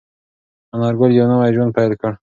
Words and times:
انارګل 0.73 1.11
یو 1.13 1.25
نوی 1.31 1.51
ژوند 1.55 1.71
پیل 1.77 1.91
کړ. 2.01 2.11